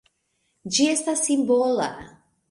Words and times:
Ĝi 0.77 0.87
estas 0.93 1.21
simbola. 1.27 1.91